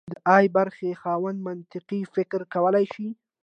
د 0.13 0.13
ای 0.35 0.45
برخې 0.57 0.89
خاوند 1.01 1.37
منطقي 1.47 2.01
فکر 2.15 2.39
کولی 2.53 2.85
شي. 2.93 3.07